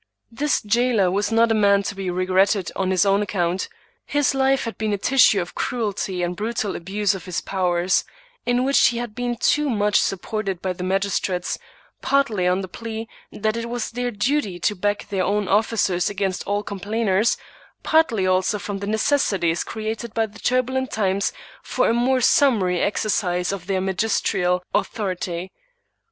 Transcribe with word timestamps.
This 0.31 0.63
jailer 0.63 1.11
was 1.11 1.31
not 1.31 1.51
a 1.51 1.53
man 1.53 1.83
to 1.83 1.93
be 1.93 2.09
regretted 2.09 2.71
on 2.75 2.89
his 2.89 3.05
own 3.05 3.21
account; 3.21 3.69
his 4.03 4.33
life 4.33 4.63
had 4.63 4.75
been 4.79 4.93
a 4.93 4.97
tissue 4.97 5.39
of 5.39 5.53
cruelty 5.53 6.23
and 6.23 6.35
brutal 6.35 6.75
abuse 6.75 7.13
of 7.13 7.25
his 7.25 7.39
powers, 7.39 8.03
in 8.43 8.63
which 8.63 8.87
he 8.87 8.97
had 8.97 9.13
been 9.13 9.35
too 9.37 9.69
much 9.69 10.01
supported 10.01 10.59
by 10.59 10.73
the 10.73 10.83
magistrates, 10.83 11.59
partly 12.01 12.47
on 12.47 12.61
the 12.61 12.67
plea 12.67 13.07
that 13.31 13.55
it 13.55 13.69
was 13.69 13.91
their 13.91 14.09
duty 14.09 14.59
to 14.61 14.73
back 14.75 15.07
their 15.09 15.23
own 15.23 15.47
officers 15.47 16.09
against 16.09 16.47
all 16.47 16.63
complainers, 16.63 17.37
partly 17.83 18.25
also 18.25 18.57
from 18.57 18.79
the 18.79 18.87
necessities 18.87 19.63
created 19.63 20.15
by 20.15 20.25
the 20.25 20.39
turbulent 20.39 20.89
times 20.89 21.31
for 21.61 21.87
a 21.87 21.93
more 21.93 22.21
summary 22.21 22.79
exercise 22.81 23.51
of 23.51 23.67
their 23.67 23.79
magisterial 23.79 24.63
au 24.73 24.79
^ 24.81 24.83
thority. 24.91 25.51